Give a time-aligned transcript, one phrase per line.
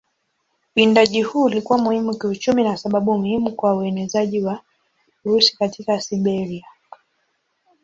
[0.75, 4.61] Uwindaji huu ulikuwa muhimu kiuchumi na sababu muhimu kwa uenezaji wa
[5.25, 6.65] Urusi katika Siberia.